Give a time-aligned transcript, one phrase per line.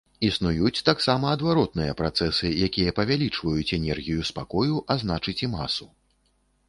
[0.27, 5.89] Існуюць таксама адваротныя працэсы, якія павялічваюць энергію спакою, а значыць і масу.